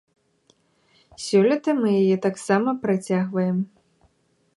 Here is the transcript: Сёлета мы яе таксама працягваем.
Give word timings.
Сёлета 1.25 1.75
мы 1.81 1.89
яе 2.01 2.17
таксама 2.27 2.69
працягваем. 2.87 3.57